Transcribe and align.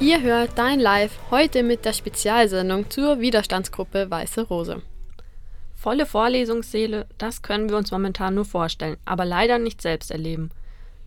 Ihr 0.00 0.22
hört 0.22 0.58
Dein 0.58 0.80
Live 0.80 1.16
heute 1.30 1.62
mit 1.62 1.84
der 1.84 1.92
Spezialsendung 1.92 2.90
zur 2.90 3.20
Widerstandsgruppe 3.20 4.10
Weiße 4.10 4.42
Rose. 4.42 4.82
Volle 5.72 6.04
Vorlesungssäle, 6.04 7.06
das 7.16 7.42
können 7.42 7.68
wir 7.68 7.76
uns 7.76 7.92
momentan 7.92 8.34
nur 8.34 8.44
vorstellen, 8.44 8.96
aber 9.04 9.24
leider 9.24 9.60
nicht 9.60 9.80
selbst 9.80 10.10
erleben. 10.10 10.50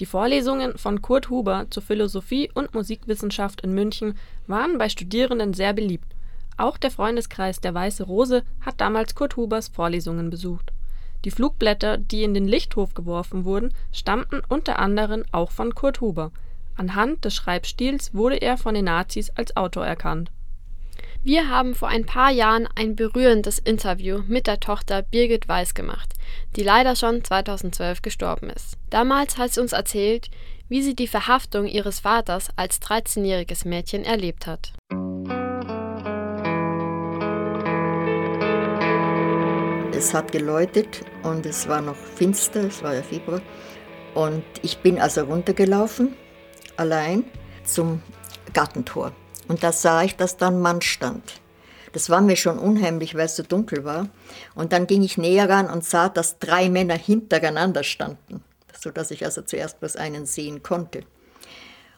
Die 0.00 0.06
Vorlesungen 0.06 0.76
von 0.76 1.00
Kurt 1.00 1.30
Huber 1.30 1.66
zur 1.70 1.82
Philosophie 1.82 2.50
und 2.52 2.74
Musikwissenschaft 2.74 3.62
in 3.62 3.72
München 3.72 4.18
waren 4.46 4.76
bei 4.76 4.90
Studierenden 4.90 5.54
sehr 5.54 5.72
beliebt. 5.72 6.14
Auch 6.58 6.76
der 6.76 6.90
Freundeskreis 6.90 7.60
der 7.60 7.72
Weiße 7.72 8.04
Rose 8.04 8.42
hat 8.60 8.82
damals 8.82 9.14
Kurt 9.14 9.36
Hubers 9.36 9.68
Vorlesungen 9.68 10.28
besucht. 10.28 10.72
Die 11.24 11.30
Flugblätter, 11.30 11.96
die 11.96 12.22
in 12.22 12.34
den 12.34 12.46
Lichthof 12.46 12.92
geworfen 12.92 13.46
wurden, 13.46 13.72
stammten 13.92 14.42
unter 14.46 14.78
anderem 14.78 15.24
auch 15.32 15.52
von 15.52 15.74
Kurt 15.74 16.02
Huber– 16.02 16.32
Anhand 16.76 17.24
des 17.24 17.34
Schreibstils 17.34 18.14
wurde 18.14 18.36
er 18.36 18.56
von 18.58 18.74
den 18.74 18.86
Nazis 18.86 19.30
als 19.30 19.56
Autor 19.56 19.86
erkannt. 19.86 20.30
Wir 21.22 21.48
haben 21.48 21.74
vor 21.74 21.88
ein 21.88 22.04
paar 22.04 22.30
Jahren 22.30 22.68
ein 22.74 22.96
berührendes 22.96 23.58
Interview 23.58 24.22
mit 24.26 24.46
der 24.46 24.60
Tochter 24.60 25.00
Birgit 25.00 25.48
Weiß 25.48 25.72
gemacht, 25.72 26.12
die 26.56 26.62
leider 26.62 26.96
schon 26.96 27.24
2012 27.24 28.02
gestorben 28.02 28.50
ist. 28.50 28.76
Damals 28.90 29.38
hat 29.38 29.52
sie 29.52 29.60
uns 29.60 29.72
erzählt, 29.72 30.30
wie 30.68 30.82
sie 30.82 30.94
die 30.94 31.06
Verhaftung 31.06 31.66
ihres 31.66 32.00
Vaters 32.00 32.48
als 32.56 32.80
13-jähriges 32.82 33.66
Mädchen 33.66 34.04
erlebt 34.04 34.46
hat. 34.46 34.72
Es 39.96 40.12
hat 40.12 40.32
geläutet 40.32 41.00
und 41.22 41.46
es 41.46 41.68
war 41.68 41.80
noch 41.80 41.96
finster, 41.96 42.64
es 42.64 42.82
war 42.82 42.94
ja 42.94 43.02
Februar. 43.02 43.40
Und 44.14 44.44
ich 44.62 44.78
bin 44.78 44.98
also 44.98 45.22
runtergelaufen 45.22 46.14
allein 46.76 47.24
zum 47.64 48.02
Gartentor. 48.52 49.12
Und 49.48 49.62
da 49.62 49.72
sah 49.72 50.02
ich, 50.02 50.16
dass 50.16 50.36
da 50.36 50.48
ein 50.48 50.60
Mann 50.60 50.82
stand. 50.82 51.40
Das 51.92 52.10
war 52.10 52.20
mir 52.20 52.36
schon 52.36 52.58
unheimlich, 52.58 53.14
weil 53.14 53.26
es 53.26 53.36
so 53.36 53.42
dunkel 53.42 53.84
war. 53.84 54.08
Und 54.54 54.72
dann 54.72 54.86
ging 54.86 55.02
ich 55.02 55.16
näher 55.16 55.48
ran 55.48 55.70
und 55.70 55.84
sah, 55.84 56.08
dass 56.08 56.38
drei 56.38 56.68
Männer 56.68 56.96
hintereinander 56.96 57.84
standen, 57.84 58.42
sodass 58.78 59.10
ich 59.12 59.24
also 59.24 59.42
zuerst 59.42 59.78
bloß 59.80 59.96
einen 59.96 60.26
sehen 60.26 60.62
konnte. 60.62 61.04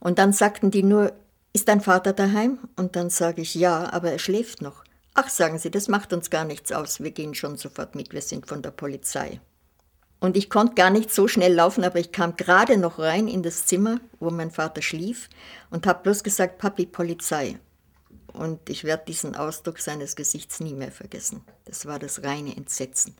Und 0.00 0.18
dann 0.18 0.32
sagten 0.32 0.70
die 0.70 0.82
nur, 0.82 1.12
ist 1.52 1.68
dein 1.68 1.82
Vater 1.82 2.14
daheim? 2.14 2.58
Und 2.76 2.96
dann 2.96 3.10
sage 3.10 3.42
ich, 3.42 3.54
ja, 3.54 3.92
aber 3.92 4.12
er 4.12 4.18
schläft 4.18 4.62
noch. 4.62 4.82
Ach, 5.14 5.28
sagen 5.28 5.58
sie, 5.58 5.70
das 5.70 5.88
macht 5.88 6.14
uns 6.14 6.30
gar 6.30 6.46
nichts 6.46 6.72
aus, 6.72 7.02
wir 7.02 7.10
gehen 7.10 7.34
schon 7.34 7.58
sofort 7.58 7.94
mit, 7.94 8.14
wir 8.14 8.22
sind 8.22 8.46
von 8.46 8.62
der 8.62 8.70
Polizei. 8.70 9.40
Und 10.22 10.36
ich 10.36 10.48
konnte 10.48 10.76
gar 10.76 10.90
nicht 10.90 11.12
so 11.12 11.26
schnell 11.26 11.52
laufen, 11.52 11.82
aber 11.82 11.98
ich 11.98 12.12
kam 12.12 12.36
gerade 12.36 12.76
noch 12.76 13.00
rein 13.00 13.26
in 13.26 13.42
das 13.42 13.66
Zimmer, 13.66 13.98
wo 14.20 14.30
mein 14.30 14.52
Vater 14.52 14.80
schlief 14.80 15.28
und 15.68 15.84
habe 15.84 16.04
bloß 16.04 16.22
gesagt, 16.22 16.58
Papi, 16.58 16.86
Polizei. 16.86 17.58
Und 18.32 18.70
ich 18.70 18.84
werde 18.84 19.02
diesen 19.08 19.34
Ausdruck 19.34 19.80
seines 19.80 20.14
Gesichts 20.14 20.60
nie 20.60 20.74
mehr 20.74 20.92
vergessen. 20.92 21.42
Das 21.64 21.86
war 21.86 21.98
das 21.98 22.22
reine 22.22 22.56
Entsetzen. 22.56 23.16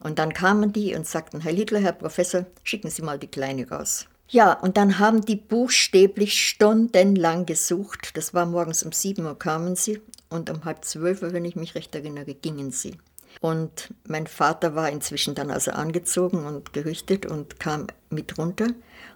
Und 0.00 0.18
dann 0.18 0.32
kamen 0.32 0.72
die 0.72 0.94
und 0.94 1.06
sagten, 1.06 1.42
Herr 1.42 1.52
Liedler, 1.52 1.80
Herr 1.80 1.92
Professor, 1.92 2.46
schicken 2.62 2.88
Sie 2.88 3.02
mal 3.02 3.18
die 3.18 3.26
Kleine 3.26 3.68
raus. 3.68 4.06
Ja, 4.30 4.54
und 4.54 4.78
dann 4.78 4.98
haben 4.98 5.26
die 5.26 5.36
buchstäblich 5.36 6.42
stundenlang 6.42 7.44
gesucht. 7.44 8.16
Das 8.16 8.32
war 8.32 8.46
morgens 8.46 8.82
um 8.82 8.92
sieben 8.92 9.26
Uhr 9.26 9.38
kamen 9.38 9.76
sie 9.76 10.00
und 10.30 10.48
um 10.48 10.64
halb 10.64 10.86
zwölf 10.86 11.20
Uhr, 11.20 11.34
wenn 11.34 11.44
ich 11.44 11.54
mich 11.54 11.74
recht 11.74 11.94
erinnere, 11.94 12.32
gingen 12.32 12.70
sie. 12.70 12.96
Und 13.40 13.94
mein 14.06 14.26
Vater 14.26 14.74
war 14.74 14.90
inzwischen 14.90 15.34
dann 15.34 15.50
also 15.50 15.70
angezogen 15.70 16.44
und 16.44 16.72
gerichtet 16.72 17.26
und 17.26 17.60
kam 17.60 17.86
mit 18.10 18.36
runter 18.38 18.68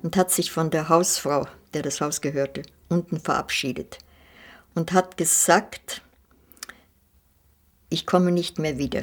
und 0.03 0.17
hat 0.17 0.31
sich 0.31 0.53
von 0.53 0.71
der 0.71 0.89
Hausfrau, 0.89 1.47
der 1.75 1.83
das 1.83 2.01
Haus 2.01 2.21
gehörte, 2.21 2.63
unten 2.89 3.19
verabschiedet 3.19 3.99
und 4.75 4.93
hat 4.93 5.17
gesagt, 5.17 6.03
ich 7.89 8.07
komme 8.07 8.33
nicht 8.33 8.59
mehr 8.59 8.79
wieder. 8.79 9.03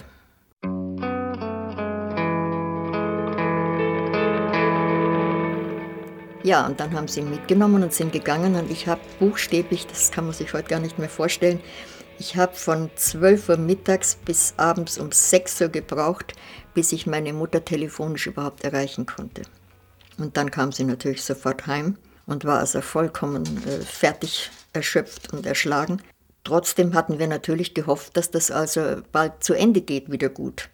Ja, 6.41 6.65
und 6.65 6.79
dann 6.79 6.93
haben 6.93 7.07
sie 7.07 7.19
ihn 7.19 7.29
mitgenommen 7.29 7.83
und 7.83 7.93
sind 7.93 8.13
gegangen 8.13 8.55
und 8.55 8.71
ich 8.71 8.87
habe 8.87 9.01
buchstäblich, 9.19 9.85
das 9.85 10.11
kann 10.11 10.23
man 10.23 10.33
sich 10.33 10.53
heute 10.53 10.69
gar 10.69 10.79
nicht 10.79 10.97
mehr 10.97 11.09
vorstellen, 11.09 11.59
ich 12.19 12.35
habe 12.35 12.53
von 12.53 12.89
12 12.95 13.49
Uhr 13.49 13.57
mittags 13.57 14.15
bis 14.15 14.53
abends 14.57 14.97
um 14.97 15.11
6 15.11 15.61
Uhr 15.61 15.69
gebraucht, 15.69 16.33
bis 16.73 16.91
ich 16.91 17.07
meine 17.07 17.33
Mutter 17.33 17.63
telefonisch 17.63 18.27
überhaupt 18.27 18.63
erreichen 18.63 19.05
konnte. 19.05 19.43
Und 20.17 20.35
dann 20.37 20.51
kam 20.51 20.71
sie 20.71 20.83
natürlich 20.83 21.23
sofort 21.23 21.65
heim 21.65 21.97
und 22.25 22.45
war 22.45 22.59
also 22.59 22.81
vollkommen 22.81 23.45
äh, 23.65 23.81
fertig, 23.81 24.51
erschöpft 24.73 25.33
und 25.33 25.45
erschlagen. 25.45 26.01
Trotzdem 26.43 26.93
hatten 26.93 27.19
wir 27.19 27.27
natürlich 27.27 27.73
gehofft, 27.73 28.17
dass 28.17 28.31
das 28.31 28.51
also 28.51 29.01
bald 29.11 29.43
zu 29.43 29.53
Ende 29.53 29.81
geht, 29.81 30.11
wieder 30.11 30.29
gut. 30.29 30.69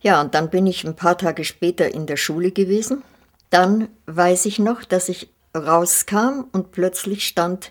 Ja, 0.00 0.20
und 0.20 0.34
dann 0.34 0.50
bin 0.50 0.66
ich 0.66 0.84
ein 0.84 0.96
paar 0.96 1.18
Tage 1.18 1.44
später 1.44 1.92
in 1.92 2.06
der 2.06 2.16
Schule 2.16 2.52
gewesen. 2.52 3.02
Dann 3.50 3.88
weiß 4.06 4.46
ich 4.46 4.58
noch, 4.58 4.84
dass 4.84 5.08
ich 5.08 5.30
rauskam 5.54 6.44
und 6.52 6.72
plötzlich 6.72 7.26
stand 7.26 7.70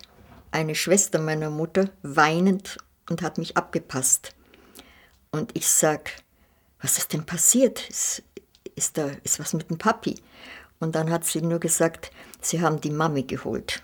eine 0.50 0.74
Schwester 0.74 1.18
meiner 1.18 1.50
Mutter 1.50 1.90
weinend 2.02 2.78
und 3.10 3.22
hat 3.22 3.38
mich 3.38 3.56
abgepasst. 3.56 4.34
Und 5.30 5.56
ich 5.56 5.68
sag, 5.68 6.12
was 6.80 6.98
ist 6.98 7.12
denn 7.12 7.26
passiert? 7.26 7.88
Ist, 7.88 8.22
ist 8.74 8.98
da 8.98 9.10
ist 9.22 9.40
was 9.40 9.52
mit 9.54 9.70
dem 9.70 9.78
Papi? 9.78 10.16
Und 10.78 10.94
dann 10.94 11.10
hat 11.10 11.24
sie 11.24 11.40
nur 11.40 11.58
gesagt, 11.58 12.10
sie 12.40 12.60
haben 12.60 12.80
die 12.80 12.90
Mami 12.90 13.22
geholt. 13.22 13.82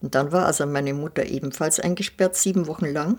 Und 0.00 0.14
dann 0.14 0.32
war 0.32 0.46
also 0.46 0.66
meine 0.66 0.94
Mutter 0.94 1.24
ebenfalls 1.24 1.80
eingesperrt, 1.80 2.36
sieben 2.36 2.66
Wochen 2.66 2.86
lang. 2.86 3.18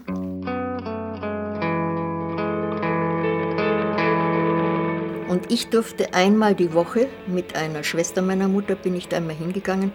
Und 5.27 5.51
ich 5.51 5.69
durfte 5.69 6.13
einmal 6.13 6.55
die 6.55 6.73
Woche 6.73 7.09
mit 7.27 7.55
einer 7.55 7.83
Schwester 7.83 8.21
meiner 8.21 8.47
Mutter, 8.47 8.75
bin 8.75 8.95
ich 8.95 9.07
da 9.07 9.17
einmal 9.17 9.35
hingegangen 9.35 9.91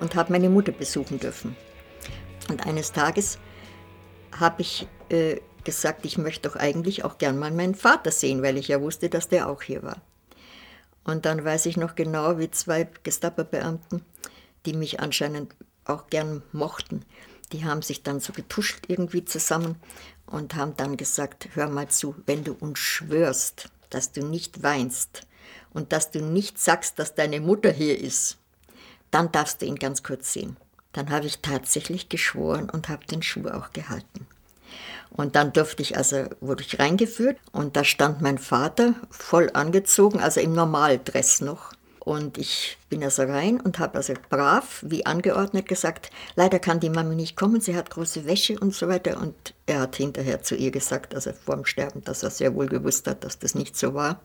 und 0.00 0.16
habe 0.16 0.32
meine 0.32 0.50
Mutter 0.50 0.72
besuchen 0.72 1.18
dürfen. 1.18 1.56
Und 2.50 2.66
eines 2.66 2.92
Tages 2.92 3.38
habe 4.38 4.62
ich 4.62 4.86
äh, 5.08 5.40
gesagt, 5.64 6.04
ich 6.04 6.18
möchte 6.18 6.48
doch 6.48 6.56
eigentlich 6.56 7.04
auch 7.04 7.18
gern 7.18 7.38
mal 7.38 7.50
meinen 7.50 7.74
Vater 7.74 8.10
sehen, 8.10 8.42
weil 8.42 8.56
ich 8.56 8.68
ja 8.68 8.80
wusste, 8.80 9.08
dass 9.08 9.28
der 9.28 9.48
auch 9.48 9.62
hier 9.62 9.82
war. 9.82 10.00
Und 11.04 11.26
dann 11.26 11.44
weiß 11.44 11.66
ich 11.66 11.76
noch 11.76 11.94
genau, 11.94 12.38
wie 12.38 12.50
zwei 12.50 12.88
Gestapo-Beamten, 13.02 14.04
die 14.66 14.72
mich 14.72 15.00
anscheinend 15.00 15.54
auch 15.84 16.08
gern 16.08 16.42
mochten, 16.52 17.04
die 17.52 17.64
haben 17.64 17.82
sich 17.82 18.02
dann 18.02 18.20
so 18.20 18.32
getuscht 18.32 18.84
irgendwie 18.88 19.24
zusammen 19.24 19.76
und 20.26 20.54
haben 20.54 20.76
dann 20.76 20.96
gesagt, 20.96 21.48
hör 21.54 21.68
mal 21.68 21.88
zu, 21.88 22.14
wenn 22.26 22.44
du 22.44 22.54
uns 22.54 22.78
schwörst, 22.78 23.68
dass 23.90 24.12
du 24.12 24.24
nicht 24.24 24.62
weinst 24.62 25.26
und 25.74 25.92
dass 25.92 26.10
du 26.10 26.20
nicht 26.20 26.58
sagst, 26.58 26.98
dass 26.98 27.14
deine 27.14 27.40
Mutter 27.40 27.70
hier 27.70 27.98
ist, 27.98 28.38
dann 29.10 29.30
darfst 29.32 29.60
du 29.60 29.66
ihn 29.66 29.76
ganz 29.76 30.02
kurz 30.02 30.32
sehen. 30.32 30.56
Dann 30.92 31.10
habe 31.10 31.26
ich 31.26 31.40
tatsächlich 31.40 32.08
geschworen 32.08 32.70
und 32.70 32.88
habe 32.88 33.06
den 33.06 33.22
Schuh 33.22 33.48
auch 33.48 33.72
gehalten. 33.72 34.21
Und 35.10 35.36
dann 35.36 35.52
durfte 35.52 35.82
ich 35.82 35.96
also, 35.96 36.24
wurde 36.40 36.62
ich 36.62 36.78
reingeführt 36.78 37.36
und 37.52 37.76
da 37.76 37.84
stand 37.84 38.22
mein 38.22 38.38
Vater 38.38 38.94
voll 39.10 39.50
angezogen, 39.52 40.20
also 40.20 40.40
im 40.40 40.54
Normaldress 40.54 41.42
noch. 41.42 41.72
Und 42.04 42.36
ich 42.36 42.78
bin 42.88 43.04
also 43.04 43.22
rein 43.22 43.60
und 43.60 43.78
habe 43.78 43.98
also 43.98 44.14
brav, 44.28 44.82
wie 44.84 45.06
angeordnet, 45.06 45.68
gesagt, 45.68 46.10
leider 46.34 46.58
kann 46.58 46.80
die 46.80 46.90
Mami 46.90 47.14
nicht 47.14 47.36
kommen, 47.36 47.60
sie 47.60 47.76
hat 47.76 47.90
große 47.90 48.26
Wäsche 48.26 48.58
und 48.58 48.74
so 48.74 48.88
weiter. 48.88 49.20
Und 49.20 49.54
er 49.66 49.80
hat 49.82 49.96
hinterher 49.96 50.42
zu 50.42 50.56
ihr 50.56 50.72
gesagt, 50.72 51.14
also 51.14 51.32
vor 51.32 51.54
dem 51.54 51.64
Sterben, 51.64 52.02
dass 52.02 52.24
er 52.24 52.30
sehr 52.30 52.56
wohl 52.56 52.66
gewusst 52.66 53.06
hat, 53.06 53.22
dass 53.22 53.38
das 53.38 53.54
nicht 53.54 53.76
so 53.76 53.94
war. 53.94 54.20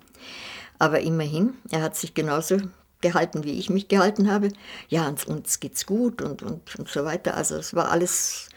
Aber 0.79 1.01
immerhin, 1.01 1.53
er 1.69 1.83
hat 1.83 1.95
sich 1.95 2.15
genauso 2.15 2.57
gehalten, 3.01 3.43
wie 3.43 3.59
ich 3.59 3.69
mich 3.69 3.87
gehalten 3.87 4.31
habe. 4.31 4.49
Ja, 4.89 5.07
und 5.07 5.27
uns 5.27 5.59
geht's 5.59 5.85
gut 5.85 6.23
und, 6.23 6.41
und, 6.41 6.79
und 6.79 6.89
so 6.89 7.05
weiter. 7.05 7.35
Also 7.35 7.57
es 7.57 7.75
war 7.75 7.91
alles 7.91 8.49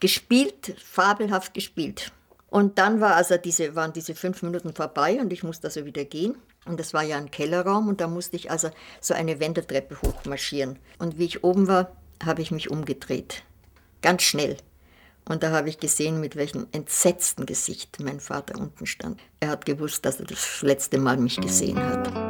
gespielt, 0.00 0.76
fabelhaft 0.84 1.54
gespielt. 1.54 2.12
Und 2.50 2.78
dann 2.78 3.00
war 3.00 3.14
also 3.14 3.36
diese, 3.36 3.74
waren 3.74 3.92
diese 3.92 4.14
fünf 4.14 4.42
Minuten 4.42 4.72
vorbei 4.72 5.20
und 5.20 5.32
ich 5.32 5.42
musste 5.42 5.66
also 5.66 5.84
wieder 5.84 6.04
gehen. 6.04 6.36
Und 6.64 6.80
das 6.80 6.94
war 6.94 7.02
ja 7.02 7.16
ein 7.16 7.30
Kellerraum 7.30 7.88
und 7.88 8.00
da 8.00 8.08
musste 8.08 8.36
ich 8.36 8.50
also 8.50 8.70
so 9.00 9.14
eine 9.14 9.40
Wendeltreppe 9.40 10.00
hochmarschieren. 10.02 10.78
Und 10.98 11.18
wie 11.18 11.24
ich 11.24 11.44
oben 11.44 11.66
war, 11.66 11.92
habe 12.24 12.42
ich 12.42 12.50
mich 12.50 12.70
umgedreht. 12.70 13.42
Ganz 14.02 14.22
schnell. 14.22 14.56
Und 15.28 15.42
da 15.42 15.50
habe 15.50 15.68
ich 15.68 15.78
gesehen, 15.78 16.20
mit 16.20 16.36
welchem 16.36 16.66
entsetzten 16.72 17.44
Gesicht 17.44 17.98
mein 18.00 18.20
Vater 18.20 18.58
unten 18.58 18.86
stand. 18.86 19.20
Er 19.40 19.50
hat 19.50 19.66
gewusst, 19.66 20.04
dass 20.06 20.20
er 20.20 20.26
das 20.26 20.62
letzte 20.62 20.98
Mal 20.98 21.18
mich 21.18 21.36
gesehen 21.36 21.78
hat. 21.78 22.27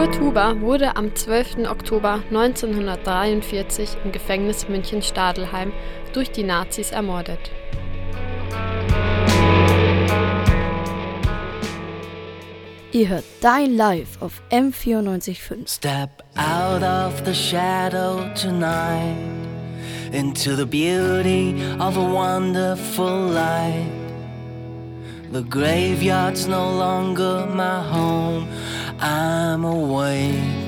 Kurt 0.00 0.18
Huber 0.18 0.58
wurde 0.62 0.96
am 0.96 1.14
12. 1.14 1.68
Oktober 1.68 2.22
1943 2.30 3.98
im 4.02 4.12
Gefängnis 4.12 4.66
München-Stadelheim 4.66 5.74
durch 6.14 6.30
die 6.30 6.42
Nazis 6.42 6.90
ermordet. 6.90 7.50
Ihr 12.92 13.08
hört 13.10 13.24
Dein 13.42 13.76
Live 13.76 14.22
auf 14.22 14.40
M94.5. 14.50 15.68
Step 15.70 16.24
out 16.34 16.82
of 16.82 17.22
the 17.26 17.34
shadow 17.34 18.24
tonight 18.34 19.18
into 20.12 20.56
the 20.56 20.64
beauty 20.64 21.54
of 21.78 21.98
a 21.98 22.00
wonderful 22.00 23.34
light. 23.34 23.84
The 25.30 25.42
graveyard's 25.42 26.48
no 26.48 26.78
longer 26.78 27.46
my 27.54 27.82
home. 27.82 28.48
I'm 29.02 29.64
awake 29.64 30.59